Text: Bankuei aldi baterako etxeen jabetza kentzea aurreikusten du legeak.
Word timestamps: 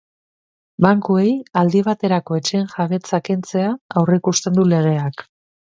Bankuei 0.85 1.33
aldi 1.61 1.83
baterako 1.89 2.39
etxeen 2.39 2.65
jabetza 2.73 3.23
kentzea 3.29 3.71
aurreikusten 4.03 4.59
du 4.61 4.71
legeak. 4.73 5.29